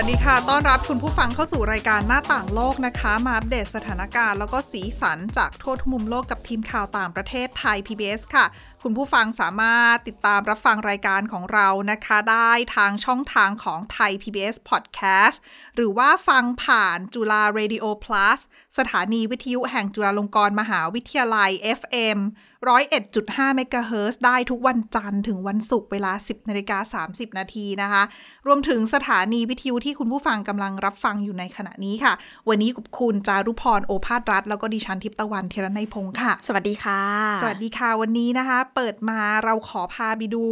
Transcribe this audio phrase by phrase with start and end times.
[0.00, 8.46] วัสดีค่ะ ต้อนรับคุณผู้ฟังเข้าสู่รายการหน้าต่างโลกนะคะ มาอัปเดตสถานการณ์แล้วก็สีสันจากทั่วทุกมุมโลกกับทีมข่าวต่างประเทศไทย PBS ค่ะ
[8.82, 15.36] คุณผู้ฟังสามารถติดตามรับฟังรายการของเรานะคะ ได้ทางช่องทางของไทย PBS Podcast
[15.74, 18.38] หรือว่าฟังผ่านจุฬา Radio Plus
[18.78, 22.18] สถานีวิทยุแห่งจุฬาลงกรณ์มหาวิทยาลัย FM
[22.66, 28.02] 101.5เมกะเฮิรตซ์ได้ทุกวันจันทร์ถึงวันศุกร์เวลา 10นาฬิกา30 นาทีนะคะ
[28.46, 32.12] รวมถึงสถานีวิทยุที่คุณผู้ฟังกำลังรับฟังอยู่ในขณะนี้ค่ะ
[32.48, 37.02] วันนี้กับคุณจารุพรโอภาสรัฐ แล้วก็ดิฉันทิพย์ตะวันเทระในยพงค์ค่ะ สวัสดีค่ะ
[37.42, 40.44] สวัสดีค่ะวันนี้นะคะ เปิดมาเราขอพาไปดู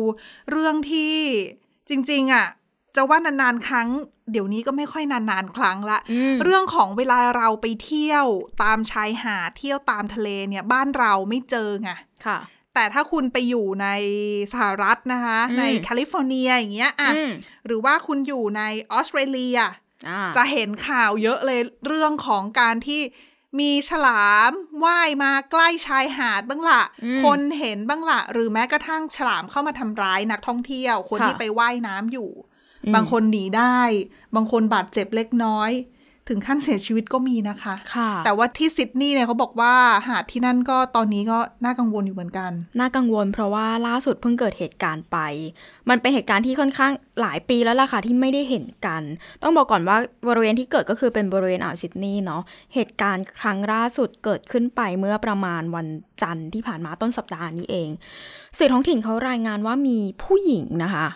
[0.50, 1.14] เรื่องที่
[1.88, 2.46] จริง ๆอะ
[2.96, 3.88] จะว่านานๆครั้ง
[4.32, 8.26] เดี๋ยวนี้ก็ไม่ค่อยนานๆครั้งละอืมเรื่องของเวลาเราไปเที่ยว
[8.62, 11.90] ตามชายหาดเที่ยวตามทะเลเนี่ย บ้านเราไม่เจอไง
[12.26, 12.38] ค่ะ
[12.74, 13.88] แต่ถ้าคุณไปอยู่ใน
[14.52, 17.30] สหรัฐนะคะอืมในแคลิฟอร์เนียอย่างเงี้ยอะอืม
[17.66, 19.58] หรือว่าคุณอยู่ในออสเตรเลีย
[20.08, 23.00] อ่าจะเห็นข่าวเยอะเลยเรื่องของการที่
[23.60, 24.50] มีฉลาม
[24.84, 32.55] ว่ายมาใกล้ชายหาดบ้างละอืมคนเห็นบ้างละหรือแม้กระทั่งฉลามเข้ามาทำร้ายนักท่องเที่ยว คนค่ะที่ไปว่ายน้ำอยู่อืม
[32.94, 33.78] บางคนหนีได้
[34.36, 35.72] บางคนบาดเจ็บเล็กน้อย
[36.30, 39.74] ถึงขั้นเสียชีวิตก็มีนะคะค่ะ แต่ว่าที่ซิดนีย์เนี่ยเขาบอกว่า
[40.08, 45.18] หาดที่นั่นก็ตอนนี้ก็น่ากังวลอยู่เหมือนกัน น่ากังวลเพราะว่าล่าสุดเพิ่งเกิดเหตุการณ์ไป
[45.88, 49.02] มันเป็นเหตุการณ์ที่ค่อนข้างหลายปีแล้วล่ะค่ะที่ไม่ได้เห็นกัน
[49.42, 49.96] ต้องบอกก่อนว่า
[50.28, 52.42] บริเวณที่เกิดก็คือเป็นบริเวณอ่าวซิดนีย์เนาะ
[52.74, 55.88] เหตุการณ์ครั้งล่าสุดเกิดขึ้นไปเมื่อประมาณวัน
[56.22, 57.88] จันทร์ที่ผ่านมาต้นสัปดาห์นี้เอง
[58.58, 61.08] สื่อท้องถิ่นเขารายงานว่ามีผู้หญิงนะคะ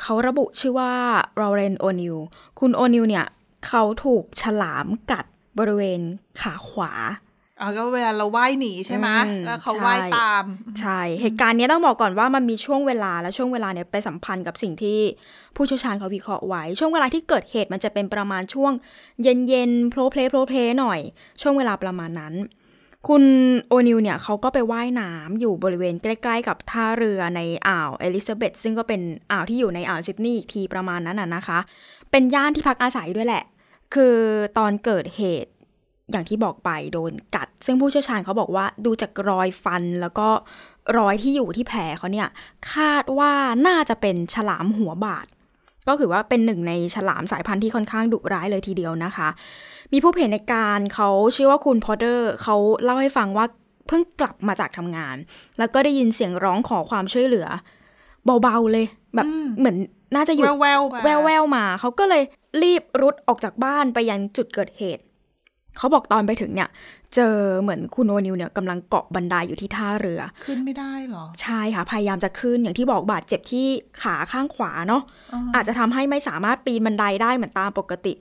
[0.00, 0.92] เขาระบุชื่อว่า
[1.40, 2.16] ลอเรนโอนิล
[2.58, 3.26] คุณโอนิลเนี่ย
[3.66, 5.24] เขาถูกฉลามกัด
[5.58, 6.00] บริเวณ
[6.40, 6.92] ขาขวา
[7.60, 10.44] อะก็เวลาเราว่ายหนีใช่ไหมอืมแล้วเขาใช่ว่ายตาม
[10.80, 14.98] ใช่ เหตุการณ์เนี้ยต้องบอกก่อนว่ามันมีช่วงเวลาและช่วงเวลาเนี่ยไปสัมพันธ์กับสิ่งที่
[15.56, 18.72] ผู้เชี่ยวชาญเขาวิเคราะห์ไว้ ช่วงเวลาที่เกิดเหตุมันจะเป็นประมาณช่วง
[19.22, 21.00] เย็นเย็นๆโพล้เพล้โพล้เพล้หน่อย
[21.42, 22.34] ช่วงเวลาประมาณนั้น
[23.08, 23.24] คุณ
[23.68, 29.00] โอนิลเนี่ยเขาก็ไปว่ายน้ำอยู่บริเวณใกล้ ๆ กับท่าเรือในอ่าวเอลิซาเบธซึ่งก็เป็น
[29.32, 31.58] อ่าวที่อยู่ในอ่าวซิดนีย์อีกทีประมาณนั้นน่ะนะคะ
[32.10, 33.44] เป็นย่านที่พักอาศัยด้วยแหละ
[33.94, 34.16] คือ
[34.58, 35.52] ตอนเกิดเหตุ
[36.10, 40.28] อย่างที่บอกไปโดนกัด ซึ่งผู้เชี่ยวชาญเขาบอกว่าดูจากรอยฟันแล้วก็
[40.98, 42.28] รอยที่อยู่ที่แผลเขาเนี่ย
[42.72, 43.32] คาดว่า
[43.66, 45.26] น่าจะเป็นฉลามหัวบาตร
[45.88, 49.28] ก็คือว่าเป็นหนึ่งในฉลามสายพันธุ์ที่ค่อนข้างดุร้ายเลยทีเดียวนะคะ
[49.92, 53.46] มีผู้เห็นในการเขาชื่อว่าคุณพอเดอร์เขาเล่าให้ฟังว่า
[53.88, 55.16] เพิ่งกลับมาจากทำงาน
[55.58, 57.46] แล้วก็ได้ยินเสียงร้องขอความช่วยเหลือ
[58.42, 59.76] เบาๆเลย แบบอืมเหมือน
[60.14, 62.22] น่าจะอยู่แววๆมาแววแววๆมาเขาก็เลย
[62.62, 65.02] รีบรุดออกจากบ้านไปยังจุดเกิดเหตุ
[65.78, 66.68] เขาบอกตอนไปถึงเนี่ย
[67.14, 73.66] เจอเหมือนคุณโอนิวเนี่ยกำลังเกาะบันไดอยู่ที่ท่าเรือ ขึ้นไม่ได้เหรอ ใช่ค่ะ พยายามจะขึ้นอย่างที่บอกบาดเจ็บที่
[74.02, 75.02] ขาข้างขวาเนาะ
[75.32, 78.12] อ่าอาจจะทำให้ไม่สามารถปีนบันไดได้เหมือนตามปกติ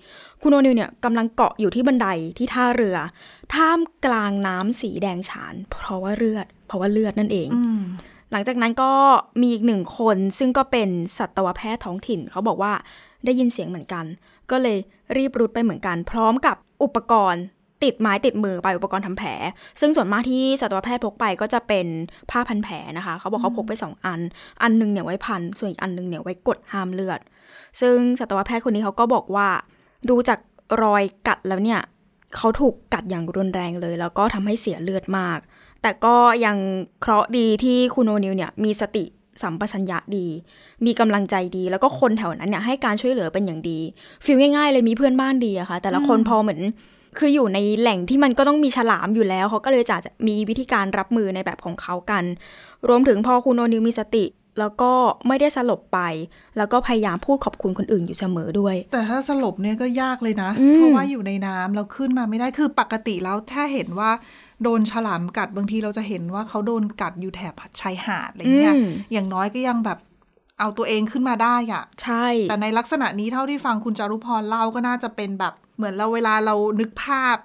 [0.43, 2.07] คุณโอนิวเนี่ยกำลังเกาะอยู่ที่บันได
[2.37, 2.97] ที่ท่าเรือ
[3.53, 7.81] ท่ามกลางน้ำสีแดงฉาน เพราะว่าเลือด เพราะว่าเลือดนั่นเองอืม
[8.31, 8.91] หลังจากนั้นก็
[9.41, 12.73] มีอีกหนึ่งคนซึ่งก็เป็นสัตวแพทย์ท้องถิ่น เขาบอกว่า
[13.25, 14.05] ได้ยินเสียงเหมือนกัน
[14.51, 14.77] ก็เลย
[15.17, 17.43] รีบรุดไปเหมือนกัน พร้อมกับอุปกรณ์
[17.83, 19.29] ติดไม้ติดมือไปอุปกรณ์ทำแผล
[19.79, 21.87] ซึ่งส่วนมากที่สัตวแพทย์พกไปก็จะเป็น
[22.29, 24.21] ผ้าพันแผลนะคะ เขาบอกเขาพกไปสองอัน
[24.61, 27.19] อันหนึงเนี่ยไว้พันส่วนอีกอันหนึงเนี่ยไว้กดห้ามเลือด
[27.81, 29.47] ซึ่งสัตวแพทย์คนนี้เขาก็บอกว่า
[30.09, 30.39] ดูจาก
[30.83, 31.81] รอยกัดแล้วเนี่ย
[32.35, 35.39] เขาถูกกัดอย่างรุนแรงเลย แล้วก็ทำให้เสียเลือดมาก
[35.81, 36.57] แต่ก็ยัง
[37.01, 39.05] เคราะห์ดีที่คุณโอนิลเนี่ยมีสติ
[39.41, 40.27] สัมปชัญญะดี
[40.85, 43.79] มีกำลังใจดี แล้วก็คนแถวนั้นเนี่ยให้การช่วยเหลือเป็นอย่างดี
[44.23, 46.61] ฟีลง่าย ๆ เลยมีเพื่อนบ้านดีอะค่ะ แต่ละคนอืมพอเหมือน
[47.19, 49.97] คืออยู่ในแหล่งที่มันก็ต้องมีฉลามอยู่แล้วเขาก็เลยจะ
[50.27, 52.23] มีวิธีการรับมือในแบบของเขากัน
[52.87, 54.25] รวมถึงพอคุณโอนิลมีสติ
[54.59, 54.91] แล้วก็
[55.27, 55.99] ไม่ได้สลบไป
[56.57, 64.11] แล้วก็พยายามพูดขอบคุณคนอื่นอยู่เสมอด้วย แต่ถ้าสลบเนี่ยก็ยากเลยนะอืมเพราะว่าอยู่ในน้ำแล้วขึ้นมาไม่ได้คือปกติแล้วถ้าเห็นว่า
[64.63, 69.99] โดนฉลามกัดบางทีเราจะเห็นว่าเขาโดนกัดอยู่แถบชายหาดอะไรเงี้ยอืมอย่างน้อยก็ยังแบบ
[70.59, 77.37] เอาตัวเองขึ้นมาได้อะใช่ แต่ในลักษณะนี้เท่าที่ฟังคุณจารุพรเล่าก็น่าจะเป็นแบบเหมือนเราเวลาเรานึกภาพ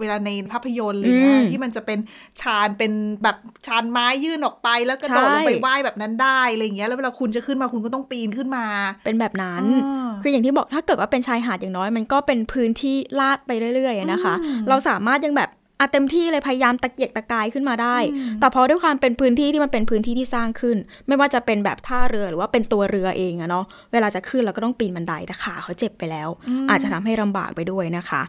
[0.00, 1.98] เวลาในภาพยนตร์อะไรเงี้ยอืมที่มันจะเป็น
[2.40, 2.92] ชานเป็น
[3.22, 3.36] แบบ
[3.66, 8.64] ชานไม้ยื่นออกไปแล้วกระโดดลงไปใช่ว่ายแบบนั้นได้อะไรเงี้ยแล้วเวลาคุณจะขึ้นมาคุณก็ต้องปีนขึ้นมา
[9.04, 15.50] เป็นแบบนั้นอ่าคืออย่างที่บอกถ้าเกิดว่าเป็นชายหาดอย่างน้อย มันก็เป็นพื้นที่ลาดไปเรื่อยๆอะนะคะอืมเราสามารถยังแบบ
[15.80, 17.96] อะเต็มที่เลยพยายามตะเกียกตะกายขึ้นมาได้
[18.40, 20.76] แต่พอด้วยความเป็นพื้นที่ที่มันเป็นพื้นที่ที่สร้างขึ้น
[21.08, 26.28] ไม่ว่าจะเป็นแบบท่าเรือหรือว่าเป็นตัวเรือเองอะเนาะ เวลาจะขึ้นเราก็ต้องปีนบันไดแต่ขาเขาเจ็บไปแล้ว
[26.70, 28.22] อาจจะทำให้ลำบากไปด้วยนะคะ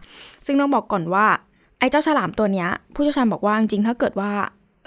[0.46, 1.26] ซึ่งต้องบอกก่อนว่า
[1.78, 4.30] ไอ้เจ้าฉลามตัวเนี้ย ผู้เชี่ยวชาญบอกว่าจริงๆถ้าเกิดว่า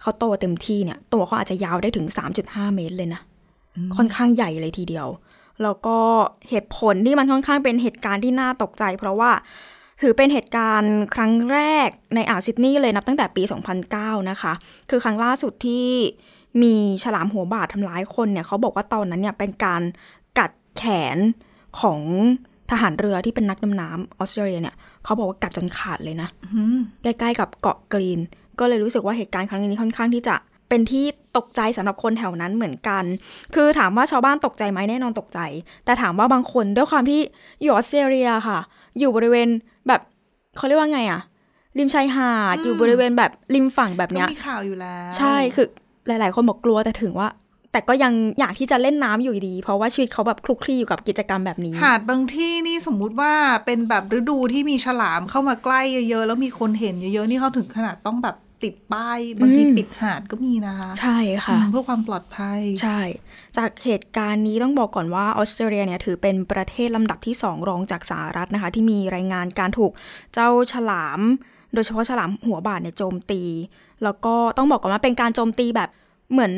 [0.01, 2.07] เขาโตเต็มที่เนี่ย ตัวเขาอาจจะยาวได้ถึง
[2.41, 3.21] 3.5 เมตรเลยนะ
[3.95, 5.07] ค่อนข้างใหญ่เลยทีเดียว
[5.63, 5.97] แล้วก็
[6.49, 9.31] เหตุผลที่มันค่อนข้างเป็นเหตุการณ์ที่น่าตกใจ เพราะว่า
[10.01, 13.43] ถือเป็นเหตุการณ์ครั้งแรกในอ่าวซิดนีย์เลยนับตั้งแต่ปี
[13.85, 14.53] 2009 นะคะ
[14.89, 15.87] คือครั้งล่าสุดที่
[16.61, 19.81] มีฉลามหัวบาดทำร้ายคนเนี่ยเขาบอกว่าตอนนั้นเนี่ยเป็นการ
[20.39, 20.83] กัดแข
[21.15, 21.17] น
[21.79, 21.99] ของ
[22.71, 24.75] ทหารเรือที่เป็นนักดำน้ำออสเตรเลียเนี่ย
[25.07, 26.29] เขาบอกว่ากัดจนขาดเลยนะ
[27.03, 28.19] ใกล้ๆกับเกาะกรีน
[28.59, 30.35] ก็เลยรู้สึกว่าเหตุการณ์ครั้งนี้ค่อนข้างที่จะ
[30.69, 31.05] เป็นที่
[31.37, 33.03] ตกใจสำหรับคนแถวนั้นเหมือนกัน
[33.55, 35.39] คือถามว่าชาวบ้านตกใจไหมแน่นอนตกใจ
[35.85, 37.19] แต่ถามว่าบางคนด้วยความที่
[37.61, 38.59] อยู่ออสเตรเลียค่ะ
[38.99, 39.47] อยู่บริเวณ
[39.87, 40.01] แบบ
[40.57, 41.21] เขาเรียกว่าไงอะ
[41.77, 45.67] ริมชายหาดอยู่บริเวณแบบริมฝั่งแบบเนี้ยมีข่าวอยู่แล้ว ใช่คือ
[46.07, 47.27] หลาย ๆ คนบอกกลัวแต่ถึงว่า
[47.77, 53.33] แต่ก็ยังอยากที่จะเล่นน้ำอยู่ดี เพราะว่าชีวิตเขาแบบคลุกคลีอยู่กับกิจกรรมแบบนี้ หาดบางที่นี่สมมุติว่า
[53.65, 62.99] เป็นแบบฤดูที่มีฉลามเข้ามาใกล้เยอะๆ แล้วมีคนเห็นเยอะๆ นี่เขาถึงขนาดต้องแบบติดป้ายบางทีปิดหาดก็มีนะคะ ใช่ค่ะ เพื่อความปลอดภัย ใช่
[63.57, 69.91] จากเหตุการณ์นี้ต้องบอกก่อนว่าออสเตรเลียเนี่ยถือเป็นประเทศลำดับที่ 2 รองจากสหรัฐนะคะ ที่มีรายงานการถูก
[70.33, 71.19] เจ้าฉลาม
[71.73, 73.41] โดยเฉพาะฉลามหัวบาดเนี่ยโจมตี
[74.03, 75.89] แล้วก็ต้องบอกก่อนว่าเป็นการโจมตีแบบ
[76.31, 76.53] เหมือน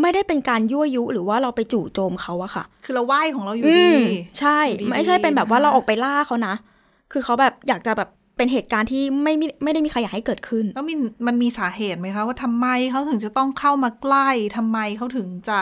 [0.00, 4.06] ไม่ได้เป็นการยั่วยุหรือว่าเราไปจู่โจมเขาอะค่ะ คือเราไหว้ของเราอยู่อืดีม
[4.38, 6.54] ใช่อยู่ดีๆไม่ใช่เป็นแบบว่านะคะเราออกไปล่าเขานะ
[7.12, 10.94] คือเขาแบบอยากจะแบบเป็นเหตุการณ์ที่ไม่ไม่ไม่ได้มีใครอยากให้เกิดขึ้น แล้วมี
[11.26, 15.58] มันมีสาเหตุไหมคะว่าทำไมเขาถึงจะต้องเข้ามาใกล้ทำไมเขาถึงจะ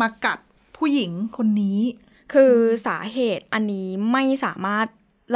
[0.00, 0.38] มากัด
[0.76, 1.80] ผู้หญิงคนนี้
[2.32, 2.52] คือ
[2.86, 4.86] สาเหตุอันนี้ไม่สามารถ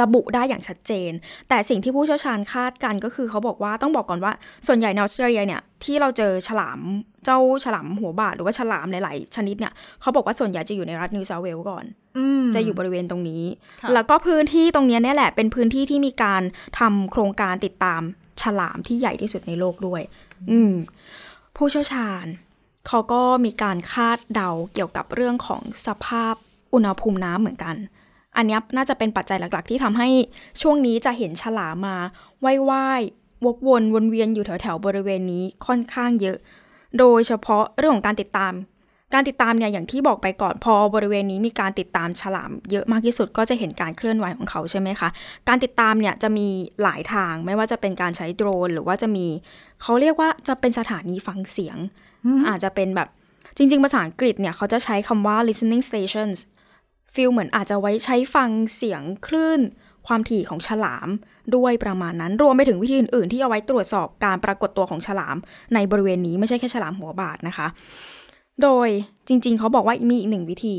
[0.01, 1.11] ระบุได้อย่างชัดเจน
[1.49, 4.33] แต่สิ่งที่ผู้เชี่ยวชาญคาดกันก็คือเขาบอกว่าต้องบอกก่อนว่า
[4.67, 6.79] ส่วนใหญ่ในออสเตรเลียเนี่ยที่เราเจอฉลาม
[7.25, 11.85] เจ้าฉลามหัวบาดหรือว่าฉลามหลาย ๆ ชนิดเนี่ยเขาบอกว่าส่วนใหญ่จะอยู่ในรัฐนิวเซาท์เวลส์ก่อน
[12.17, 13.43] อืมจะอยู่บริเวณตรงนี้
[13.81, 16.41] ค่ะแล้วก็พื้นที่ตรงเนี้ยเนี่ยแหละเป็นพื้นที่ที่มีการ
[16.79, 18.01] ทำโครงการติดตาม
[18.41, 20.01] ฉลามที่ใหญ่ที่สุดในโลกด้วย
[20.51, 20.73] อืม
[21.55, 22.25] ผู้เชี่ยวชาญ
[22.87, 26.35] เขาก็มีการคาดเดาเกี่ยวกับเรื่องของสภาพ
[26.73, 27.75] อุณหภูมิน้ำเหมือนกัน
[28.37, 30.09] อันเนี้ยน่าจะเป็นปัจจัยหลักๆ ที่ทำให้
[30.61, 31.97] ช่วงนี้จะเห็นฉลามมา
[32.43, 36.37] ว่ายว่ายๆวกวนวนเวียนอยู่แถวๆบริเวณนี้ค่อนข้างเยอะ
[36.99, 38.53] โดยเฉพาะเรื่องของการติดตาม
[39.13, 45.09] การติดตามเนี่ยอย่างที่บอกไปก่อนพอบริเวณนี้มีการติดตามฉลาม เยอะมากที่สุดก็จะเห็นการเคลื่อนไหวของเขาใช่ไหมคะ
[45.47, 46.47] การติดตามเนี่ยจะมี
[46.83, 49.27] หลายทางไม่ว่าจะเป็นการใช้โดรน หรือว่าจะมี
[49.81, 51.77] เขาเรียกว่าจะเป็นสถานีฟังเสียง
[52.49, 53.07] อาจจะเป็นแบบ
[53.57, 56.37] จริง ๆ ภาษาอังกฤษเนี่ยเขาจะใช้คำว่า listening stations
[57.13, 59.61] feel เหมือนอาจจะไว้ใช้ฟังเสียงคลื่น
[60.07, 61.09] ความถี่ของฉลาม
[61.55, 65.35] ด้วยประมาณนั้น รวมไปถึงวิธีอื่นๆ ที่เอาไว้ตรวจสอบการปรากฏตัวของฉลาม
[65.73, 67.67] ในบริเวณนี้ไม่ใช่แค่ฉลามหัวบาตรนะคะ
[68.61, 68.89] โดย
[69.27, 70.77] จริงๆ เขาบอกว่ามีอีกหนึ่งวิธี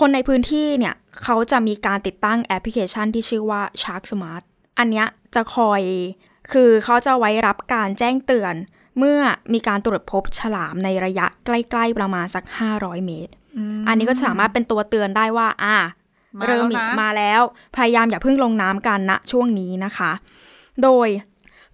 [0.00, 4.42] คนในพื้นที่เนี่ยเขาจะมีการติดตั้งแอปพลิเคชันที่ชื่อว่า Shark Smart
[4.78, 5.82] อันเนี้ยจะคอย
[6.52, 8.54] คือเขาจะไว้รับการแจ้งเตือน
[8.98, 9.20] เมื่อ
[9.52, 12.44] มีการตรวจพบฉลามในระยะใกล้ ๆ ประมาณสัก
[12.74, 13.32] 500 เมตร
[13.88, 15.76] อันนี้ก็สามารถเป็นตัวเตือนได้ว่า อ่า
[16.38, 17.42] มาเริ่มแล้วนะมาแล้ว
[17.76, 20.12] พยายามอย่าเพิ่งลงน้ำกันณช่วงนี้นะคะ
[20.82, 21.08] โดย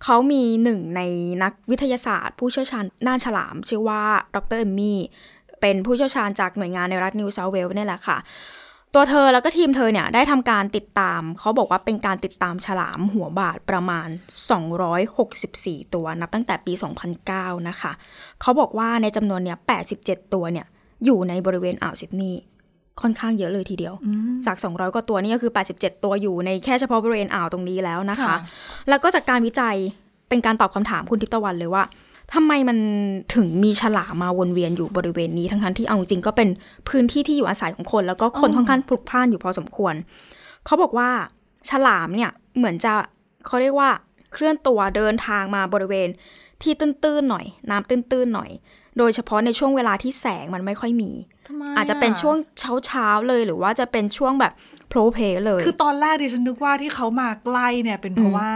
[0.05, 1.01] เขามีหนึ่งใน
[1.43, 4.03] นักวิทยาศาสตร์ ผู้เชี่ยวชาญน่านฉลาม ชื่อว่า
[4.35, 5.01] ดรเอมมี่
[5.61, 8.19] เป็นผู้เชี่ยวชาญจากหน่วยงานในรัฐนิวเซาท์เวลส์เนี่ยแหละค่ะ
[8.95, 14.09] ตัวเธอแล้วก็ทีมเธอเนี่ยได้ทำการติดตาม เขาบอกว่าเป็นการติดตามฉลามหัวบาดประมาณ
[15.01, 16.73] 264 ตัวนับตั้งแต่ปี
[17.21, 17.93] 2009 นะคะ
[18.41, 19.59] เขาบอกว่าในจำนวนเนี่ย
[19.97, 20.67] 87 ตัวเนี่ย
[21.05, 22.41] อยู่ในบริเวณอ่าวซิดนีย์
[23.01, 23.95] ค่อนข้างเยอะเลยทีเดียว
[24.47, 28.37] จาก 200 กว่าตัวนี่ก็คือ 87 ตัวอยู่ในแค่เฉพาะบริเวณอ่าวตรงนี้แล้วนะคะค่ะ
[28.89, 29.77] แล้วก็จากการวิจัย
[30.29, 31.83] เป็นการตอบคำถามคุณทิพย์ตะวันเลยว่า
[32.35, 32.79] ทำไมมัน
[33.35, 36.49] ถึงมีฉลามมาวนเวียนอยู่บริเวณนี้ทั้งๆที่เอาจริงๆก็เป็น
[36.89, 39.95] พื้นที่ที่อยู่อาศัยของคน แล้วก็คนค่อนข้างพลุกพล่านอยู่พอสมควร
[40.65, 41.11] เขาบอกว่า
[41.71, 42.93] ฉลามเนี่ยเหมือนจะ
[43.47, 43.91] เขาเรียกว่า
[44.33, 46.09] เคลื่อนตัวเดินทางมาบริเวณ
[46.63, 48.51] ที่ตื้นๆหน่อย น้ำตื้นๆหน่อย
[48.99, 51.11] โดยเฉพาะในช่วงเวลาที่แสงมันไม่ค่อยมี
[51.49, 52.37] ทำไมอาจจะเป็นช่วง
[52.87, 54.53] เช้าๆเลยหรือว่าจะเป็นช่วงแบบ
[54.89, 58.51] โพลเพลเลย คือตอนแรกดิฉันนึกว่าที่เขามาใกล้เนี่ยเป็นเพราะว่า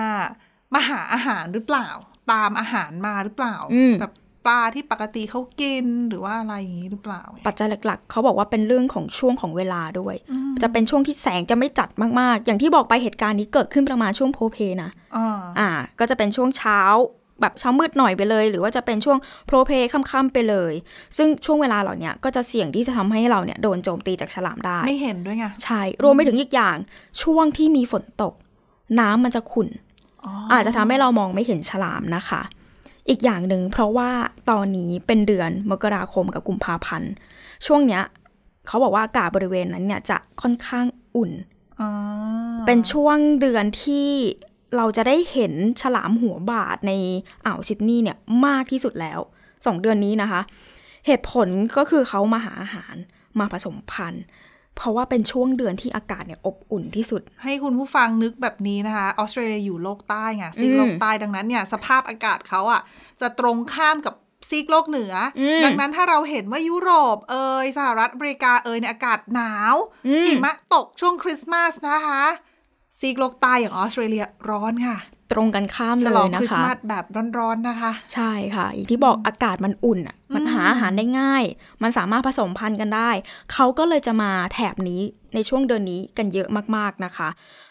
[0.75, 1.89] มาหาอาหารหรือเปล่า
[2.33, 4.13] ตามอาหารมาหรือเปล่าอืมแบบ
[4.47, 10.17] ปลาที่ปกติเขากินหรือว่าอะไรอย่างนี้หรือเปล่า ปัจจัยหลักๆ เขาบอกว่าเป็นเรื่องของช่วงของเวลาด้วย
[10.63, 11.89] จะเป็นช่วงที่แสงจะไม่จัด
[12.21, 16.81] มากๆ อย่างที่บอกไปเหตุการณ์นี้เกิดขึ้นประมาณช่วงโพล้เพล้นะอ่าอ่าก็จะเป็นช่วงเช้า
[17.43, 20.73] แบบเช้ามืดหน่อยไปเลย หรือว่าจะเป็นช่วงโพล้เพล้ค่ำๆไปเลย
[21.17, 26.77] ซึ่งช่วงเวลาเหล่าเนี้ยก็จะเสี่ยงที่จะทำให้เราเนี่ยโดนโจมตีจากฉลามได้ ไม่เห็นด้วยไง ใช่ รวมไปถึงอีกอย่าง
[27.23, 28.35] ช่วงที่มีฝนตก
[29.01, 29.69] น้ำมันจะขุ่น
[30.53, 32.43] อาจจะทำให้เรามองไม่เห็นฉลามนะคะ
[33.09, 34.11] อีกอย่างหนึ่งเพราะว่า
[34.51, 37.11] ตอนนี้เป็นเดือนมกราคมกับกุมภาพันธ์
[37.67, 38.03] ช่วงเนี้ย
[38.67, 41.31] เขาบอกว่าอากาศบริเวณนั้นเนี่ยจะค่อนข้างอุ่น
[41.81, 41.89] อ๋อ
[42.67, 44.09] เป็นช่วงเดือนที่
[44.77, 46.93] เราจะได้เห็นฉลามหัวบาดใน
[47.47, 49.21] อ่าวซิดนีย์เนี่ยมากที่สุดแล้ว
[49.67, 50.41] สองเดือนนี้นะคะ
[51.07, 52.95] เหตุผลก็คือเขามาหาอาหาร
[53.39, 54.25] มาผสมพันธุ์
[54.77, 62.81] เพราะว่าเป็นช่วงเดือนที่อากาศเนี่ยอบอุ่นที่สุด ให้คุณผู้ฟังนึกแบบนี้นะคะออสเตรเลียอยู่โลกใต้ไงซีกอืมโลกใต้ดังนั้นเนี่ยสภาพอากาศเขาอะ
[63.21, 64.15] จะตรงข้ามกับ
[64.49, 69.75] ซีกโลกเหนืออมดังนั้นถ้าเราเห็นว่ายุโรปเอยสหรัฐอเมริกาเอยในยอากาศหนาว
[70.07, 72.23] อืมหิมะตกช่วงคริสต์มาสนะคะ
[72.99, 74.99] ซีกโลกใต้อย่างออสเตรเลียร้อนค่ะ
[75.33, 77.05] ตรงกันข้ามฉเลลองยนะคริสคะต์มาสแบบ
[77.39, 81.45] ร้อนๆนะคะ ใช่ค่ะ อย่างที่บอกอากาศมันอุ่นอะมันอืมหาอาหารได้ง่าย
[81.83, 83.11] มันสามารถผสมพันธุ์กันได้
[83.53, 85.03] เขาก็เลยจะมาแถบนี้
[85.35, 87.29] ในช่วงเดือนนี้กันเยอะมากๆนะคะ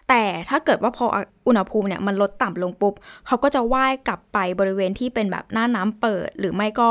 [0.10, 1.06] แต่ถ้าเกิดว่าพอ
[1.48, 2.94] อุณหภูมิเนี่ยมันลดต่ำลงปุ๊บ
[3.28, 6.90] เขาก็จะว่ายกลับไปบริเวณที่เป็นแบบหน้าน้ำเปิด หรือไม่ก็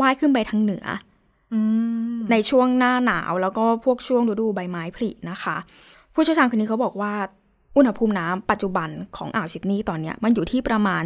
[0.00, 0.84] ว่ายขึ้นไปทางเหนือ
[1.52, 1.60] อื
[2.14, 5.56] มในช่วงหน้าหนาวแล้วก็พวกช่วงฤดูใบไม้ผลินะคะ
[6.14, 7.12] ผู้เชี่ยวชาญคนนี้เขาบอกว่า
[7.76, 11.02] อุณหภูมิน้ำปัจจุบันของอ่าวซิดนีย์ตอนนี้มันอยู่ที่ประมาณ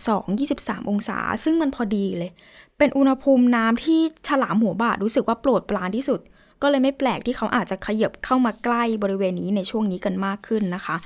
[0.00, 2.30] 22-23 องศา ซึ่งมันพอดีเลย
[2.78, 6.20] เป็นอุณหภูมิน้ำที่ฉลามหัวบาดรู้สึกว่าโปรดปรานที่สุด
[6.62, 10.96] ก็เลยไม่แปลกที่เขาอาจจะขยับเข้ามาใกล้บริเวณนี้ในช่วงนี้กันมากขึ้นนะคะ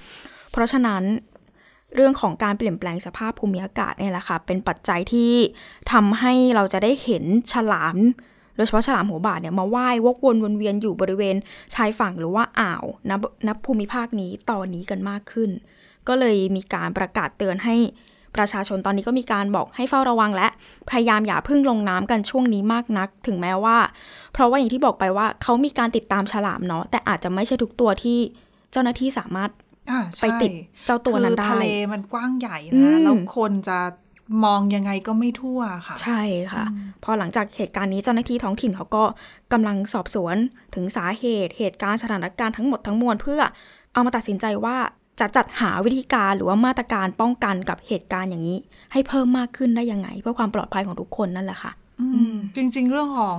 [0.53, 1.03] เพราะฉะนั้น
[1.95, 5.33] เรื่องของการเปลี่ยนแปลงสภาพภูมิอากาศเนี่ยแหละค่ะ เป็นปัจจัยที่
[5.93, 7.97] ทำให้เราจะได้เห็นฉลาม
[8.57, 11.37] โดยเฉพาะฉลามหัวบาดเนี่ยมาว่าย วกวนวนเวียนอยู่บริเวณ
[11.75, 15.51] ชายฝั่งหรือว่าอ่าวนับนับภูมิภาคนี้ตอนนี้กันมากขึ้น
[16.09, 17.77] ก็เลยมีการประกาศเตือนให้
[18.37, 20.49] ประชาชนตอนนี้ก็มีการบอกให้เฝ้าระวังและ
[20.91, 23.79] พยายามอย่าเพึ่งลงน้ำกันช่วงนี้มากนัก ถึงแม้ว่า
[24.33, 28.19] เพราะว่าอย่างที่บอกไปว่าเขามีการติดตามฉลามเนาะแต่อาจจะไม่ใช่ทุกตัวที่
[28.73, 29.51] เจ้าหน้าที่สามารถ
[29.91, 30.51] อ่าไปใช่ติด
[30.87, 33.79] เจ้าตัวนั้นคือได้ทะเลมันกว้างใหญ่อืนะมแล้วคนจะ
[34.45, 36.65] มองยังไงก็ไม่ทั่วค่ะ ใช่ค่ะ
[37.05, 39.05] พอหลังจากเหตุการณ์นี้เจ้าหน้าที่ท้องถิ่นเขาก็
[39.53, 40.37] กำลังสอบสวน
[40.75, 43.41] ถึงสาเหตุ เหตุการณ์สถานการณ์ทั้งหมดทั้งมวลเพื่อ
[43.93, 44.77] เอามาตัดสินใจว่า
[45.21, 48.59] จะจัดหาวิธีการหรือว่ามาตรการป้องกันกับเหตุการณ์อย่างนี้
[48.93, 53.39] ให้เพิ่มมากขึ้นได้ยังไง เพื่อความปลอดภัยของทุกคนนั่นแหละค่ะอืมจริง ๆ เรื่องของ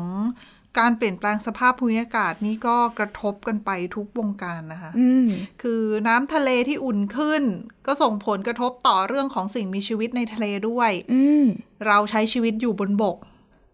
[0.79, 5.27] การเปลี่ยนแปลงสภาพภูมิอากาศนี่ก็กระทบกันไปทุกวงการนะคะอืม
[5.62, 7.43] คือน้ำทะเลที่อุ่นขึ้น
[7.88, 11.46] ก็ส่งผลกระทบต่อเรื่องของสิ่งมีชีวิตในทะเลด้วยอืม
[11.88, 13.17] เราใช้ชีวิตอยู่บนบก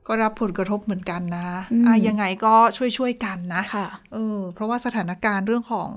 [0.07, 2.55] ก็รับผลกระทบเหมือนกันนะอืมอะยังไงก็
[2.97, 5.91] ช่วยๆกันนะค่ะเออเพราะว่าสถานการณ์เรื่องของ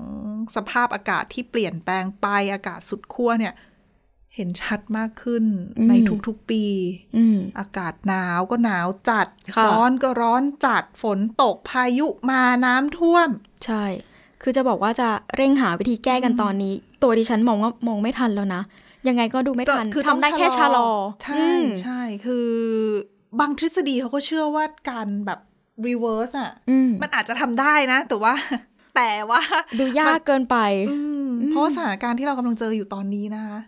[0.55, 3.53] สภาพอากาศที่เปลี่ยนแปลงไปอากาศสุดขั้วเนี่ย
[4.37, 5.43] เห็นชัดมากขึ้น
[5.77, 5.93] อืมใน
[6.27, 6.63] ทุกๆปี
[7.17, 13.29] อืมอากาศหนาวก็หนาวจัดค่ะร้อนก็ร้อนจัดฝนตกพายุมาน้ำท่วม
[13.65, 13.83] ใช่
[14.41, 18.61] คือจะบอกว่าจะเร่งหาวิธีแก้กันตอนนี้ ตัวดิฉันมองว่ามองไม่ทันแล้วนะ
[19.07, 20.89] ยังไงก็ดูไม่ทันก็คือทำได้แค่ชะลอ
[21.23, 22.49] ใช่อืมใช่คือ
[23.39, 25.39] บางทฤษฎีเขาก็เชื่อว่าการแบบ
[25.87, 28.33] reverse อะอืมมันอาจจะทำได้นะ แต่ว่า
[28.95, 29.41] แต่ว่า
[29.79, 30.57] ดูยากเกินไป
[30.89, 33.59] อืมเพราะว่าสถานการณ์ที่เรากำลังเจออยู่ตอนนี้นะคะ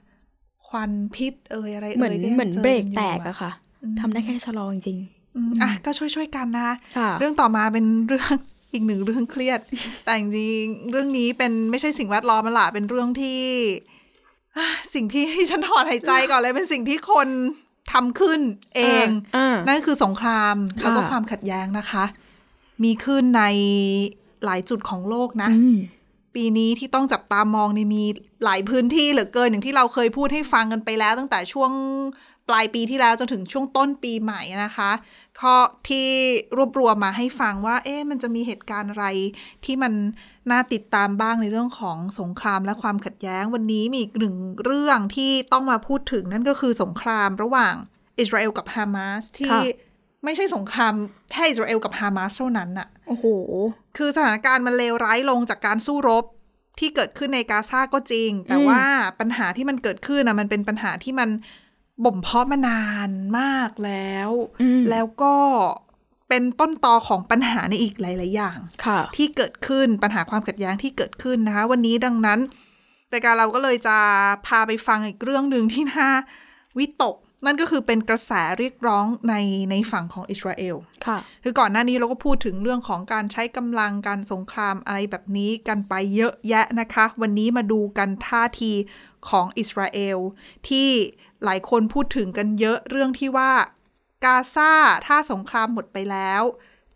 [0.69, 3.51] ควันพิษเอ่ยอะไรเหมือนยที่เหมือนจเบรกยู่แตกอะค่ะ
[3.99, 4.97] ทำได้แค่ชะลอจริง
[5.35, 8.33] อืมอะก็ช่วยๆกันนะๆค่ะเรื่องต่อมาเป็นเรื่อง
[8.73, 9.59] อีกหนึ่งเรื่องเครียด
[10.03, 13.41] แต่จริงๆเรื่องนี้เป็นไม่ใช่สิ่งแวดล้อมมันละเป็นเรื่องที่
[14.57, 17.27] อะสิ่งที่ให้ฉันถอนหายใจก่อนเลยเป็นสิ่งที่คน
[17.91, 18.39] ทำขึ้น
[18.75, 22.05] เองอ่านั่นคือสงครามค่ะแล้วก็ความขัดแย้งนะคะ
[22.83, 23.43] มีขึ้นใน
[24.45, 25.77] หลายจุดของโลกนะอืม
[26.35, 28.03] ปีนี้ที่ต้องจับตามองเนี่ยมี
[28.43, 31.71] หลายพื้นที่เหลือเกินอย่างที่เราเคยพูดให้ฟังกันไปแล้ว ตั้งแต่ช่วง
[32.49, 34.91] ปลายปีที่แล้วจนถึงช่วงต้นปีใหม่นะคะ
[35.39, 35.55] ข้อ
[35.89, 36.07] ที่
[36.57, 39.05] รวบรวมมาให้ฟังว่า เอ๊ะมันจะมีเหตุการณ์อะไร
[39.65, 39.93] ที่มัน
[40.51, 47.75] น่าติดตามบ้างในเรื่องของสงครามและความขัดแย้ง วันนี้มีอีกหนึ่งเรื่องที่ต้องมาพูดถึงนั่นก็คือสงครามระหว่าง
[48.19, 49.57] อิสราเอลกับฮามาสที่
[50.23, 50.93] ไม่ใช่สงคราม
[51.31, 53.25] แค่อิสราเอลกับฮามาสเท่านั้นน่ะโอ้โห
[53.97, 56.25] คือสถานการณ์มันเลวร้ายลงจากการสู้รบ
[56.79, 58.83] ที่เกิดขึ้นในกาซาก็จริง แต่อืมว่า
[59.19, 61.29] ปัญหาที่มันเกิดขึ้นนะมันเป็นปัญหาที่มัน
[62.05, 63.09] บ่มเพาะมานาน
[63.39, 64.29] มากแล้ว
[64.61, 65.35] อืมแล้วก็
[66.29, 72.39] เป็นต้นตอของปัญหาในอีกหลาย ๆ อย่างค่ะที่เกิดขึ้นปัญหาความขัดแย้งที่เกิดขึ้นนะคะ วันนี้ดังนั้น
[73.13, 73.97] รายการเราก็เลยจะ
[74.47, 76.09] พาไปฟังอีกเรื่องหนึ่งที่น่า
[76.77, 77.15] วิตก
[77.45, 79.35] นั่นก็คือเป็นกระแสเรียกร้องใน
[79.71, 88.71] ในฝั่งของอิสราเอล ค่ะ คือก่อนหน้านี้เราก็พูดถึงเรื่องของการใช้กำลังการสงครามอะไรแบบนี้กันไปเยอะแยะนะคะ วันนี้มาดูกันท่าที
[89.29, 90.17] ของอิสราเอล
[90.69, 90.89] ที่
[91.43, 93.51] หลายคนพูดถึงกันเยอะเรื่องที่ว่า
[94.25, 94.71] กาซา
[95.07, 96.43] ถ้าสงครามหมดไปแล้ว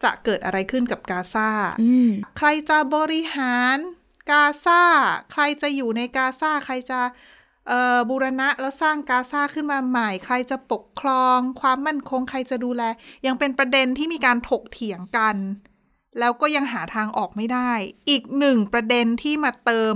[0.03, 1.50] จะเกิดอะไรขึ้นกับกาซา
[1.81, 3.77] อืมใครจะบริหาร
[4.31, 4.81] กาซา
[5.31, 7.42] ใครจะอยู่ในกาซาใครจะเอ่อ
[8.10, 12.84] บูรณะแล้วสร้างกาซาขึ้นมาใหม่ ใครจะปกครอง ความมั่นคงใครจะดูแล
[13.25, 15.36] ยังเป็นประเด็นที่มีการถกเถียงกัน
[16.20, 17.72] แล้วก็ยังหาทางออกไม่ได้
[18.10, 19.96] อีกหนึ่งประเด็นที่มาเติม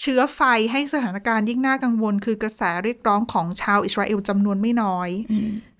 [0.00, 0.40] เชื้อไฟ
[0.72, 5.10] ให้สถานการณ์ยิ่งน่ากังวล คือกระแสเรียกร้องของชาวอิสราเอลจำนวนไม่น้อย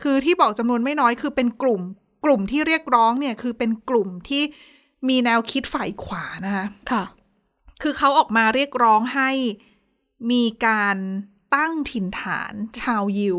[0.02, 1.80] คือที่บอกจำนวนไม่น้อยคือเป็นกลุ่ม
[2.24, 4.42] กลุ่มที่เรียกร้องเนี่ยคือเป็นกลุ่มที่
[5.08, 7.04] มีแนวคิดฝ่ายขวานะคะค่ะ
[7.82, 9.30] คือเขาออกมาเรียกร้องให้
[10.30, 10.96] มีการ
[11.54, 13.38] ตั้งถิ่นฐานชาวยิว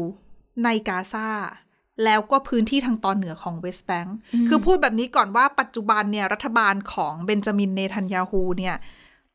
[0.63, 1.31] ในกาซา
[2.03, 4.15] แล้วก็พื้นที่ทางตอนเหนือของเวสต์แบงค์
[4.47, 8.75] คือพูดแบบนี้ก่อนว่าปัจจุบันเนี่ยรัฐบาลของเบนจามินเนทันยาฮูเนี่ย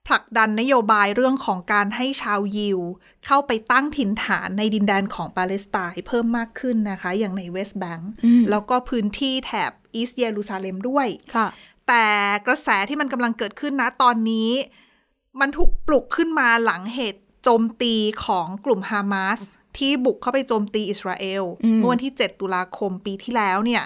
[0.07, 2.79] ผลักดันนโยบายเรื่องของการให้ชาวยิว
[3.27, 8.11] เข้าไปตั้งถิ่นฐานในดินแดนของปาเลสไตน์เพิ่มมากขึ้นนะคะ อย่างในเวสต์แบงค์
[8.51, 11.49] แล้วก็พื้นที่แถบอีสต์เยรูซาเล็มด้วยค่ะ
[11.89, 12.07] แต่
[12.47, 14.51] กระแสที่มันกำลังเกิดขึ้นนะตอนนี้
[15.41, 19.41] มันถูกปลุกขึ้นมาหลังเหตุ โจมตีของกลุ่มฮามาส
[19.79, 23.85] ที่บุกเข้าไปโจมตีอิสราเอลอืมเมื่อวันที่ 7 ตุลาคมปีที่แล้วเนี่ย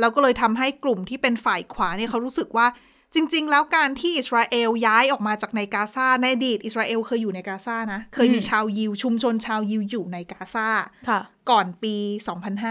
[0.00, 2.66] แล้วก็เลยทำให้กลุ่มที่เป็นฝ่ายขวาเนี่ยเขารู้สึกว่า
[3.14, 10.68] จริง ๆ แล้วการที่อิสราเอลย้ายออกมาจากในกาซาในอดีตอิสราเอลเคยอยู่ในกาซานะ เคยมีชาวยิว ชุมชนชาวยิวอยู่ในกาซา
[11.08, 11.94] ค่ะก่อนปี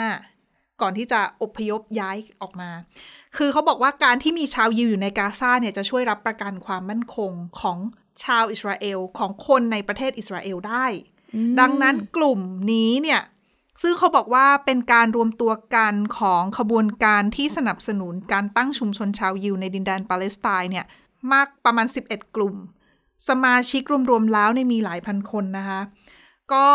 [0.03, 2.69] 2005 ก่อนที่จะอพยพย้ายออกมา
[3.37, 7.31] คือเขาบอกว่าการที่มีชาวยิวอยู่ในกาซาเนี่ยจะช่วยรับประกันความมั่นคง
[7.61, 7.77] ของ
[8.23, 10.85] ชาวอิสราเอลของคนในประเทศอิสราเอลได้
[11.59, 12.39] ดังนั้นกลุ่ม
[12.71, 13.21] นี้เนี่ย
[13.81, 20.85] ซึ่งเขาบอกว่าเป็นการรวมตัวกันของขบวนการที่สนับสนุนการตั้งชุมชนชาวยิวในดินแดนปาเลสไตน์เนี่ย
[21.31, 22.55] มากประมาณ 11 กลุ่ม
[23.29, 25.81] สมาชิกรวมๆแล้วเนี่ยมีหลายพันคนนะคะ
[26.53, 26.67] ก็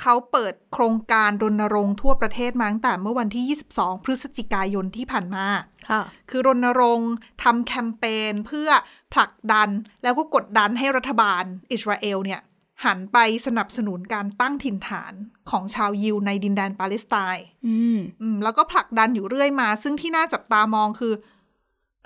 [0.00, 5.46] เขาเปิดโครงการรณรงค์ทั่วประเทศมาตั้งแต่เมื่อวันที่ 22 พฤศจิกายนที่ผ่านมา
[5.90, 8.68] ค่ะ คือรณรงค์ทำแคมเปญเพื่อ
[9.14, 9.68] ผลักดัน
[10.02, 12.40] แล้วก็กดดันให้รัฐบาลอิสราเอลเนี่ย
[12.84, 15.12] หันไปสนับสนุนการตั้งถิ่นฐาน
[15.50, 21.12] ของชาวยิวในดินแดนปาเลสไตน์ อืม อืม แล้วก็ผลักดันอยู่เรื่อยมา ซึ่งที่น่าจับตามองคือ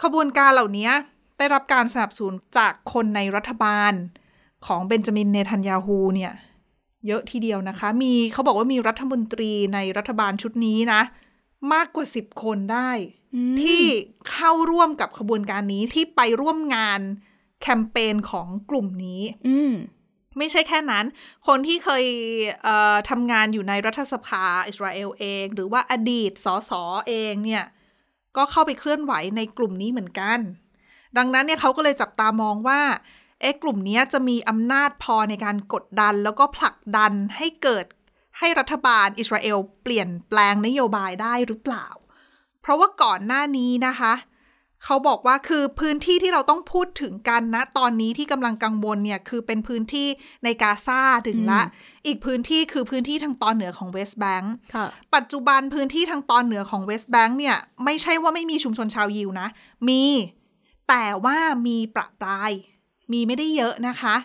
[0.02, 0.90] ขบวนการเหล่านี้
[1.38, 3.92] ได้รับการสนับสนุนจากคนในรัฐบาล
[4.66, 6.32] ของเบนจามินเนทันยาฮูเนี่ย
[7.06, 11.02] เยอะทีเดียวนะคะ มีเขาบอกว่ามีรัฐมนตรีในรัฐบาลชุดนี้นะ
[11.72, 12.90] มากกว่าสิบคนได้
[13.62, 13.82] ที่
[14.30, 17.00] เข้าร่วมกับขบวนการนี้ที่ไปร่วมงาน
[17.62, 19.72] แคมเปญของกลุ่มนี้ อืม
[20.38, 21.04] ไม่ใช่แค่นั้น
[21.46, 22.04] คนที่เคย
[22.62, 26.72] เอ่อทำงานอยู่ในรัฐสภาอิสราเอลเอง หรือว่าอดีตสส
[27.08, 27.64] เองเนี่ย
[28.36, 30.38] ก็เข้าไปเคลื่อนไหวในกลุ่มนี้เหมือนกัน
[31.16, 32.80] ดังนั้นเนี่ยเขาก็เลยจับตามองว่า
[33.40, 37.84] เอ๊ะกลุ่มเนี้ยจะมีอำนาจพอในการกดดัน แล้วก็ผลักดันให้เกิด
[38.38, 41.86] ให้รัฐบาลอิสราเอลเปลี่ยนแปลงนโยบายได้หรือเปล่า
[42.60, 44.14] เพราะว่าก่อนหน้านี้นะคะ
[44.84, 50.08] เขาบอกว่าคือพื้นที่ที่เราต้องพูดถึงกันนะ ตอนนี้ที่กำลังกังวลเนี่ย คือเป็นพื้นที่
[50.44, 51.62] ในกาซาถึงละ
[52.06, 59.48] อีกพื้นที่คือพื้นที่ทางตอนเหนือของเวสต์แบงค์ค่ะปัจจุบันพื้นที่ทางตอนเหนือของเวสต์แบงค์เนี่ย ไม่ใช่ว่าไม่มีชุมชนชาวยิวนะ
[59.88, 60.04] มี
[60.88, 62.50] แต่ว่ามีประปราย
[63.12, 64.16] มีไม่ได้เยอะนะคะ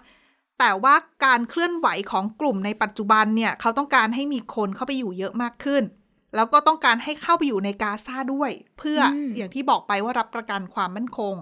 [0.60, 5.84] แต่ว่าการเคลื่อนไหวของกลุ่มในปัจจุบันเนี่ยเขาต้องการให้มีคนเข้าไปอยู่เยอะมากขึ้น
[6.36, 11.36] แล้วก็ต้องการให้เข้าไปอยู่ในกาซาด้วย เพื่ออมอย่างที่บอกไปว่ารับประกันความมั่นคง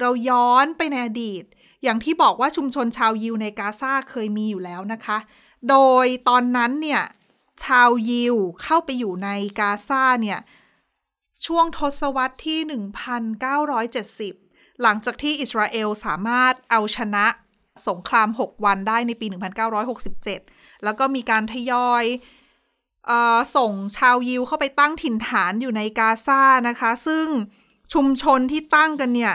[0.00, 1.44] เราย้อนไปในอดีต
[1.84, 5.18] อย่างที่บอกว่าชุมชนชาวยิวในกาซาเคยมีอยู่แล้วนะคะ
[5.70, 7.02] โดยตอนนั้นเนี่ย
[7.64, 9.28] ชาวยิวเข้าไปอยู่ใน
[9.60, 10.38] กาซาเนี่ย
[11.46, 12.58] ช่วงทศวรรษที่
[14.34, 14.43] 1970
[14.82, 17.26] หลังจากที่อิสราเอลสามารถเอาชนะ
[17.88, 19.26] สงคราม 6 วันได้ในปี
[20.24, 22.04] 1967 แล้วก็มีการทยอย
[23.06, 27.26] เออส่งชาวยิวเข้าไปตั้งถิ่นฐานอยู่ในกาซานะคะ ซึ่ง
[27.94, 29.34] ชุมชนที่ตั้งกันเนี่ย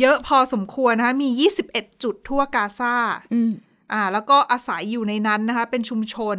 [0.00, 1.28] เยอะพอสมควรนะคะมี
[1.66, 2.94] 21 จุดทั่วกาซา
[3.32, 3.52] อืม
[3.92, 6.38] อ่า แล้วก็อาศัยอยู่ในนั้นนะคะ เป็นชุมชน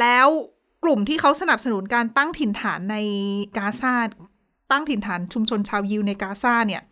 [0.00, 0.26] แล้ว
[0.84, 2.96] กลุ่มที่เขาสนับสนุนการตั้งถิ่นฐานใน
[3.56, 3.94] กาซา
[4.70, 6.82] ตั้งถิ่นฐานชุมชนชาวยิวในกาซาเนี่ย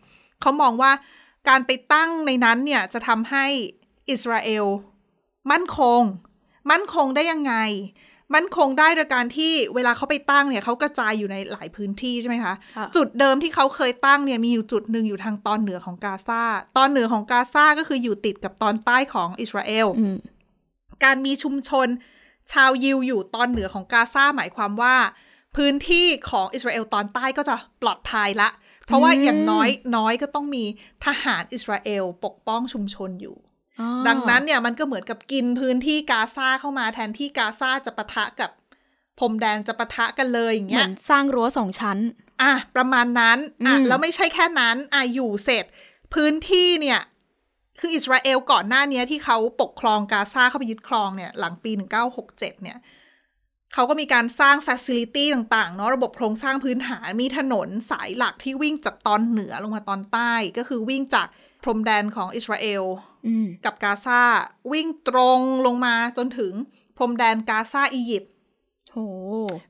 [0.43, 0.91] เขามองว่า
[1.49, 3.45] การไปตั้งในนั้นเนี่ยจะทำให้
[4.09, 4.65] อิสราเอล
[5.51, 6.01] มั่นคง
[6.71, 7.55] มั่นคงได้ยังไง
[8.35, 16.43] มั่นคงได้โดยการที่เวลาเขาไปตั้งเนี่ยเขากระจายอยู่ในหลายพื้นที่ใช่ไหมคะค่ะจุดเดิมที่เขาเคยตั้งเนี่ยมีอยู่จุดหนึ่งอยู่ทางตอนเหนือของกาซา
[16.77, 20.17] ตอนเหนือของกาซาก็คืออยู่ติดกับตอนใต้ของอิสราเอลอืม
[21.03, 21.87] การมีชุมชน
[22.51, 24.95] ชาวยิวอยู่ตอนเหนือของกาซาหมายความว่า
[25.55, 28.49] พื้นที่ของอิสราเอลตอนใต้ก็จะปลอดภัยละ
[28.85, 30.65] เพราะว่าอืมอย่างน้อยน้อยก็ต้องมี
[31.05, 33.37] ทหารอิสราเอลปกป้องชุมชนอยู่
[33.79, 38.51] อ๋อดังนั้นเนี่ยมันก็เหมือนกับกินพื้นที่กาซาเข้ามาแทนที่กาซาจะปะทะกับ
[39.19, 41.97] พรมแดนจะปะทะกันเลยอย่างเหเงี้มือยนสร้างรั้วสองชั้น
[42.41, 45.65] อะประมาณนั้นอะอืมแล้วไม่ใช่แค่นั้นอะอยู่เสร็จ
[46.13, 46.99] พื้นที่เนี่ย
[47.79, 51.71] คืออิสราเอลก่อนหน้านี้ที่เขาปกครองกาซาเข้าไปยึดครองเนี่ย หลังปี
[52.11, 52.77] 1967 เนี่ย
[53.73, 61.27] เขาก็มีการสร้างฟ a ซิลิตี้ต่างๆเนาะระบบโครงสร้างพื้นฐานมีถนนสายหลักที่วิ่งจากตอนเหนือลงมาตอนใต้ ก็คือวิ่งจาก
[61.63, 62.83] พรมแดนของอิสราเอล
[63.27, 64.21] อืมกับกาซา
[64.71, 66.53] วิ่งตรงลงมาจนถึง
[66.97, 68.31] พรมแดนกาซาอียิปต์
[68.91, 68.97] โห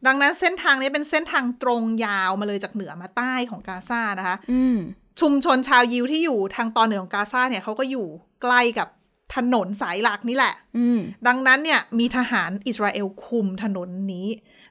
[0.06, 4.78] ดังนั้นเส้นทางนี้เป็นเส้นทางตรงยาวมาเลยจากเหนือมาใต้ของกาซานะคะอืม
[5.22, 8.08] ชุมชนชาวยิวที่อยู่ทางตอนเหนือของกาซาเนี่ยเขาก็อยู่
[8.42, 8.88] ใกล้กับ
[9.36, 14.28] ถนนสายหลักนี่แหละอืมดังนั้นเนี่ยมีทหารอิสราเอลคุมถนนนี้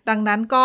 [0.09, 0.62] ดังนั้นก็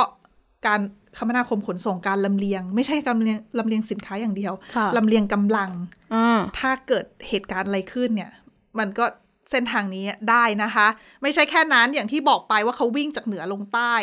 [0.67, 0.81] การ
[1.17, 5.71] คมนาคมขนส่งการลำเลียง ไม่ใช่การลำเลียงลำเลียงสินค้าอย่างเดียวค่ะลำเลียงกำลัง
[6.13, 8.31] อ่าถ้าเกิดเหตุการณ์อะไรขึ้นเนี่ย
[8.79, 9.05] มันก็
[9.51, 10.87] เส้นทางนี้ได้นะคะ
[11.21, 13.93] ไม่ใช่แค่นั้นอย่างที่บอกไปว่าเขาวิ่งจากเหนือลงใต้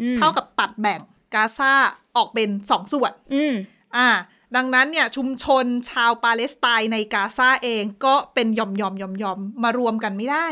[0.00, 1.00] อืมเท่ากับตัดแบ่ง
[1.34, 1.72] กาซา
[2.16, 3.54] ออกเป็นสองส่วนอืม
[3.96, 4.08] อ่า
[4.56, 10.46] ดังนั้นเนี่ยชุมชนชาวปาเลสไตน์ในกาซาเองก็เป็นยอมยอมยอมยอมๆมารวมกันไม่ได้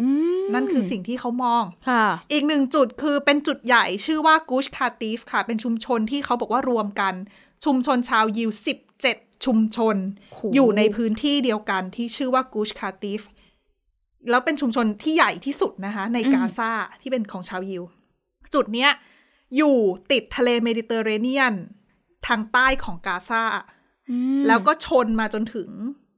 [0.00, 0.08] อื
[0.40, 7.14] มนั่นคือสิ่งที่เขามองค่ะอีกหนึ่งจุดคือเป็นจุดใหญ่ชื่อว่ากูชคาติฟค่ะ เป็นชุมชนที่เขาบอกว่ารวมกัน
[7.64, 8.50] ชุมชนชาวยิว
[8.96, 9.96] 17ชุมชน
[10.34, 13.20] โหอยู่ในพื้นที่เดียวกันที่ชื่อว่ากูชคาติฟ
[14.30, 16.70] แล้วเป็นชุมชนที่ใหญ่ที่สุดนะคะ ในกาซา
[17.02, 17.82] ที่เป็นของชาวยิว
[18.54, 18.90] จุดเนี้ย
[19.56, 19.76] อยู่
[20.12, 21.54] ติดทะเลเมดิเตอร์เรเนียน
[22.26, 23.44] ทางใต้ของกาซา
[24.10, 25.70] อืมแล้วก็ชนมาจนถึง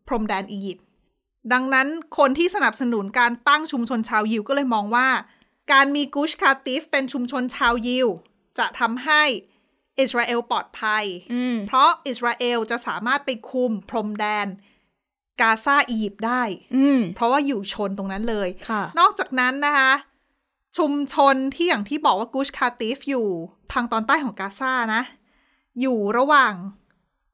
[0.07, 0.87] พรมแดนอียิปต์
[1.53, 1.88] ดังนั้น
[2.19, 5.09] คนที่สนับสนุนการตั้งชุมชนชาวยิวก็เลยมองว่า
[5.73, 8.09] การมีกุชคาติฟเป็นชุมชนชาวยิว
[8.59, 9.23] จะทำให้
[9.99, 14.47] อิสราเอลปลอดภัยอืมเพราะอิสราเอลจะสามารถไปคุมพรมแดน
[15.40, 16.43] กาซาอียิปต์ได้
[16.77, 19.93] อืมเพราะว่าอยู่ชนตรงนั้นเลยค่ะนอกจากนั้นนะคะ
[20.79, 23.27] ชุมชนที่อย่างที่บอกว่ากุชคาติฟอยู่
[23.73, 25.03] ทางตอนใต้ของกาซานะ
[25.81, 26.55] อยู่ระหว่าง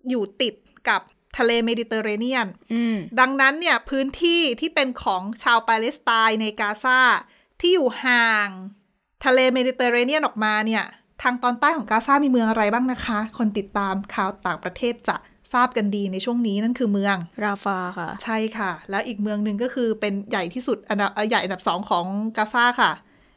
[0.09, 0.55] อยู่ติด
[0.89, 1.01] กับ
[1.39, 7.01] ทะเลเมดิเตอร์เรเนียนอืมดังนั้นเนี่ยพื้นที่ที่เป็นของชาวปาเลสไตน์ในกาซา
[7.61, 8.49] ที่อยู่ห่าง
[9.25, 10.85] ทะเลเมดิเตอร์เรเนียนออกมาเนี่ย
[11.23, 15.17] ทางตอนใต้ของกาซามีเมืองอะไรบ้างนะคะ คนติดตามข่าวต่างประเทศจะ
[15.53, 22.91] ทราบกันดีในช่วงนี้นั่นคือเมือง ราฟาค่ะ ใช่ค่ะ แล้วอีกเมืองหนึ่งก็คือเป็นใหญ่ที่สุดอันดับเอ่อใหญ่อันดับสองของกาซาค่ะ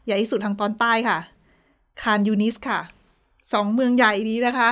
[0.06, 1.18] ใหญ่ที่สุดทางตอนใต้ค่ะ
[2.02, 2.80] คานยูนิสค่ะ
[3.54, 4.70] สองเมืองใหญ่นี้นะคะ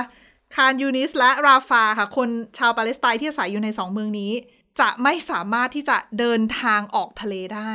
[0.54, 4.32] คานยูนิสและราฟาค่ะ คนชาวปาเลสไตน์ที่อาศัยอยู่ในสองเมืองนี้
[4.80, 7.72] จะไม่สามารถที่จะเดินทางออกทะเลได้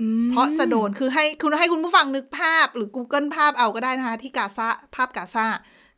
[0.00, 5.46] อืมเพราะจะโดนคือให้คุณให้คุณผู้ฟังนึกภาพ หรือ Google ภาพเอาก็ได้นะคะที่กาซาภาพกาซา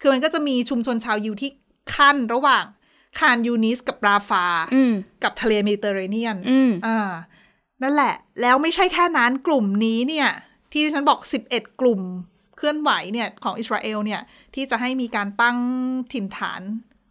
[0.01, 1.51] คือมันก็จะมีชุมชนชาวยิวที่
[1.95, 2.65] คั่นระหว่าง
[3.19, 7.11] คานยูนิสกับราฟาอืมกับทะเลเมดิเตอร์เรเนียนอืมอ่า
[7.83, 10.29] นั่นแหละ แล้วไม่ใช่แค่นั้นกลุ่มนี้เนี่ย
[10.73, 12.01] ที่ฉันบอก 11 กลุ่ม
[12.57, 14.21] เคลื่อนไหวเนี่ยของอิสราเอลเนี่ย
[14.55, 15.59] ที่จะให้มีการตั้ง
[16.12, 16.61] ถิ่นฐาน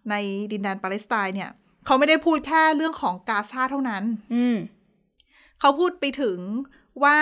[0.09, 0.15] ใน
[0.51, 1.51] ดินแดนปาเลสไตน์เนี่ย
[1.85, 4.03] เขาไม่ได้พูดแค่เรื่องของกาซาเท่านั้น
[4.33, 4.57] อืม
[5.59, 6.39] เขาพูดไปถึง
[7.03, 7.19] ว่า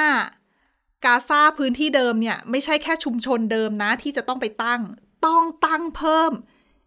[1.05, 4.81] กาซาพื้นที่เดิมเนี่ย ไม่ใช่แค่ชุมชนเดิมนะ ที่จะต้องไปตั้ง
[5.25, 6.31] ต้องตั้งเพิ่ม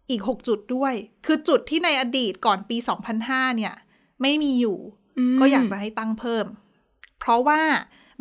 [0.09, 0.93] อีก 6 จุดด้วย
[1.25, 2.77] คือจุดที่ในอดีตก่อนปี
[3.17, 3.73] 2005 เนี่ย
[4.21, 4.77] ไม่มีอยู่
[5.39, 6.45] ก็อยากจะให้ตั้งเพิ่ม
[7.19, 7.61] เพราะว่า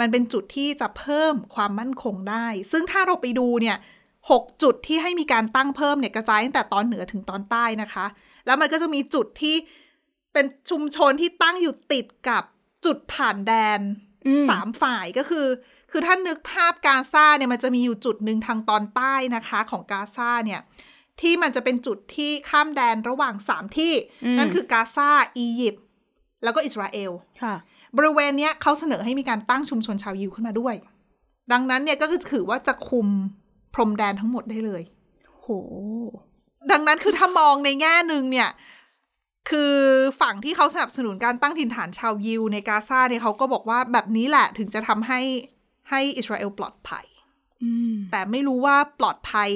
[0.01, 3.77] มันเป็นจุดที่จะเพิ่มความมั่นคงได้ ซึ่งถ้าเราไปดูเนี่ย
[4.31, 8.07] หกจุดที่ให้มีการตั้งเพิ่มเนี่ยกระจายตั้งแต่ตอนเหนือถึงตอนใต้นะคะ
[8.47, 9.57] แล้วมันก็จะมีจุดที่
[10.33, 12.43] เป็นชุมชนที่ตั้งอยู่ติดกับ
[12.85, 13.81] จุดผ่านแดน
[14.27, 15.47] อืมสามฝ่ายก็คือ
[15.91, 20.61] คือถ้านึกภาพกาซาเนี่ยมันจะมีอยู่จุดหนึ่งทางตอนใต้นะคะ ของกาซาเนี่ย
[21.21, 23.93] ที่มันจะเป็นจุดที่ข้ามแดนระหว่างสามที่
[24.25, 25.85] อืมนั่นคือกาซาอียิปต์
[26.45, 27.55] แล้วก็อิสราเอลค่ะ
[27.97, 30.75] บริเวณเนี้ยเขาเสนอให้มีการตั้งชุมชนชาวยิวขึ้นมาด้วย
[31.53, 33.09] ดังนั้นเนี่ยก็คือถือว่าจะคุม
[33.75, 34.83] พรมแดนทั้งหมดได้เลย
[35.41, 35.47] โห
[36.73, 38.51] ดังนั้นคือถ้ามองในแง่หนึ่งเนี่ย
[39.51, 39.75] คือ
[40.21, 45.21] ฝั่งที่เขาสนับสนุนการตั้งถิ่นฐานชาวยิวในกาซาเนี่ยเขาก็บอกว่าแบบนี้แหละถึงจะทำให้
[45.91, 47.07] ให้อิสราเอลปลอดภัย
[47.63, 49.51] อืมแต่ไม่รู้ว่าปลอดภัย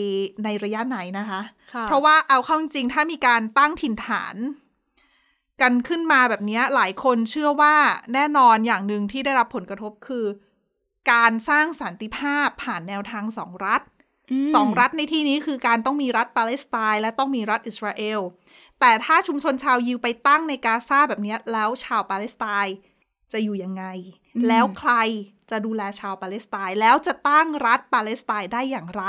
[0.44, 1.40] ในระยะไหนนะคะ
[1.72, 4.34] ค่ะเพราะว่าเอาเข้าจริงๆถ้ามีการตั้งถิ่นฐาน
[5.62, 7.74] กันขึ้นมาแบบเนี้ยหลายคนเชื่อว่า
[8.14, 10.26] แน่นอนอย่างหนึ่งที่ได้รับผลกระทบคือ
[11.12, 13.86] การสร้างสันติภาพผ่านแนวทางสองรัฐม
[14.54, 18.20] สองรัฐในที่นี้คือการต้องมีรัฐปาเลสไตน์และต้องมีรัฐอิสราเอล
[18.80, 22.76] แต่ถ้าชุมชนชาวยิวไปตั้งในกาซาแบบเนี้ยแล้วชาวปาเลสไตน์
[23.32, 23.84] จะอยู่ยังไง
[24.48, 24.92] แล้วใคร
[25.50, 29.04] จะดูแลชาวปาเลสไตน์แล้วจะตั้งรัฐปาเลสไตน์ได้อย่างไร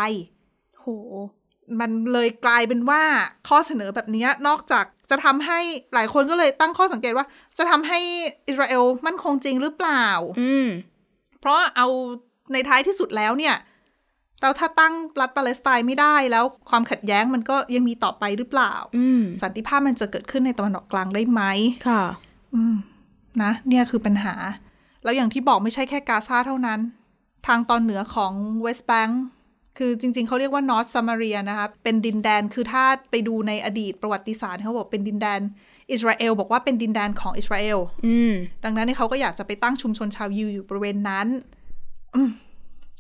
[0.80, 0.86] โห
[1.80, 3.02] มันเลยกลายเป็นว่า
[3.50, 5.60] ข้อเสนอแบบเนี้ยนอกจากจะทำให้
[5.94, 7.26] หลายคนก็เลยตั้งข้อสังเกตว่า
[7.58, 8.00] จะทำให้
[8.48, 10.06] อิสราเอลมั่นคงจริงหรือเปล่า
[10.42, 10.68] อืม
[11.40, 11.88] เพราะเอา
[12.54, 13.56] ในท้ายที่สุดแล้วเนี่ย
[14.42, 21.42] เราถ้าตั้งรัฐปาเลสไตน์ไม่ได้แล้วความขัดแย้งมันก็ยังมีต่อไปหรือเปล่าอืมสันติภาพมันจะเกิดขึ้นในตะวันออกกลางได้ไหม
[21.88, 22.04] ค่ะ
[22.54, 22.76] อืม
[23.42, 24.36] นะ เนี่ยคือปัญหา
[25.04, 26.80] แล้วอย่างที่บอกไม่ใช่แค่กาซาเท่านั้น
[27.48, 29.24] ทางตอนเหนือของเวสต์แบงค์
[29.78, 35.40] คือจริง ๆ เขาเรียกว่า North Samaria นะคะ เป็นดินแดนคือถ้าไปดูในอดีตประวัติศาสตร์เขาบอกเป็นดินแดน
[35.92, 41.28] อิสราเอลบอกว่าเป็นดินแดนของอิสราเอลอืมดังนั้นเนี่ยเขาก็อยากจะไปตั้งชุมชนชาวยิวอยู่บริเวณนั้น
[42.16, 42.32] อืม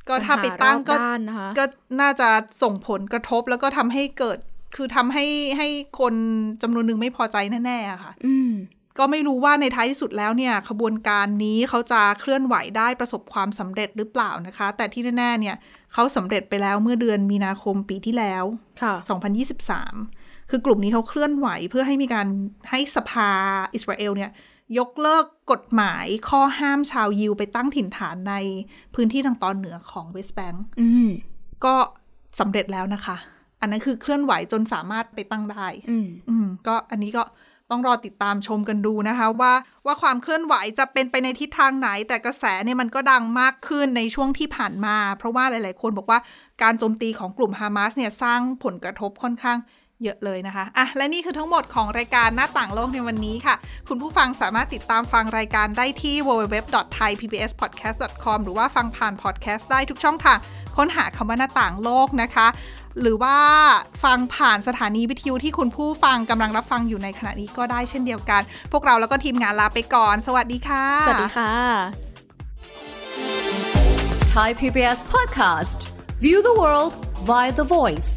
[0.07, 1.63] ก็ถ้าไปปัญหาตั้งก็รอบด้านนะคะก็
[2.01, 2.29] น่าจะ
[2.63, 4.37] ส่งผลกระทบแล้วก็ทำให้เกิด
[4.75, 5.25] คือทำให้
[5.57, 5.67] ให้
[5.99, 6.13] คน
[6.61, 8.51] จำนวนหนึ่งไม่พอใจแน่ๆอะค่ะอืม
[8.97, 15.55] ก็ไม่รู้ว่าในท้ายที่สุดแล้วเนี่ยขบวนการนี้เขาจะเคลื่อนไหวได้ประสบความสำเร็จหรือเปล่านะคะ แต่ที่แน่ๆเนี่ย
[15.93, 18.43] เขาสำเร็จไปแล้วเมื่อเดือนมีนาคมปีที่แล้ว
[18.81, 18.93] ค่ะ
[19.73, 22.27] 2023 คือกลุ่มนี้เขาเคลื่อนไหวเพื่อให้มีการ
[22.69, 23.31] ให้สภา
[23.73, 24.31] อิสราเอลเนี่ย
[24.77, 28.35] ยกเลิกกฎหมายข้อห้ามชาวยิวไปตั้งถิ่นฐานใน
[28.95, 31.09] พื้นที่ทางตอนเหนือของเวสต์แบงก์อืม
[31.65, 31.75] ก็
[32.39, 33.17] สำเร็จแล้วนะคะ
[33.61, 37.23] อันนั้นคือเคลื่อนไหวจนสามารถไปตั้งได้ อืมอืมก็อันนี้ก็
[37.71, 39.53] ต้องรอติดตามชมกันดูนะคะว่า
[39.85, 46.19] ว่าความเคลื่อนไหวจะเป็นไปในทิศทางไหน แต่กระแสเนี่ยมันก็ดังมากขึ้นในช่วงที่ผ่านมา เพราะว่าหลาย ๆ คนบอกว่า
[46.63, 49.57] การโจมตีของกลุ่มฮามาสเนี่ยสร้างผลกระทบค่อนข้าง
[50.03, 53.55] เยอะเลยนะคะอะและนี่คือทั้งหมดของรายการหน้าต่างโลกในวันนี้ค่ะ
[53.87, 60.37] คุณผู้ฟังสามารถติดตามฟังรายการได้ที่ www.thaipbspodcast.com หรือว่าฟังผ่านพอดแคสต์ได้ทุกช่องทาง
[60.77, 62.47] ค้นหาคำว่าหน้าต่างโลกนะคะ
[63.01, 63.35] หรือว่า
[64.03, 71.53] ฟังผ่านสถานีวิทยุที่คุณผู้ฟังกำลังรับฟังอยู่ในขณะนี้ก็ได้เช่นเดียวกัน พวกเราแล้วก็ทีมงานลาไปก่อน สวัสดีค่ะ สวัสดีค่ะ
[74.33, 75.79] Thai PBS podcast.
[76.21, 76.93] View the world
[77.29, 78.09] via the voice.